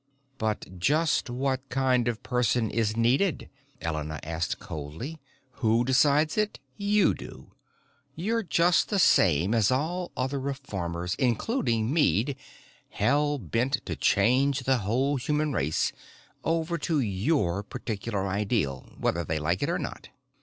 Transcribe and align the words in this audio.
"But 0.39 0.79
just 0.79 1.29
what 1.29 1.69
kind 1.69 2.07
of 2.07 2.23
person 2.23 2.71
is 2.71 2.97
needed?" 2.97 3.51
Elena 3.81 4.19
asked 4.23 4.57
coldly. 4.57 5.19
"Who 5.61 5.85
decides 5.85 6.39
it? 6.39 6.59
You 6.75 7.13
do. 7.13 7.51
You're 8.15 8.41
just 8.41 8.89
the 8.89 8.97
same 8.97 9.53
as 9.53 9.69
all 9.69 10.11
other 10.17 10.39
reformers, 10.39 11.13
including 11.19 11.93
Meade 11.93 12.35
hell 12.89 13.37
bent 13.37 13.85
to 13.85 13.95
change 13.95 14.61
the 14.61 14.77
whole 14.79 15.17
human 15.17 15.53
race 15.53 15.91
over 16.43 16.79
to 16.79 16.99
your 16.99 17.61
particular 17.61 18.27
ideal, 18.27 18.95
whether 18.97 19.23
they 19.23 19.37
like 19.37 19.61
it 19.61 19.69
or 19.69 19.77
not." 19.77 20.09